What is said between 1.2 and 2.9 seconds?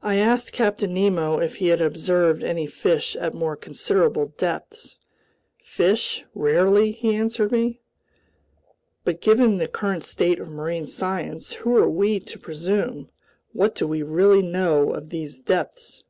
if he had observed any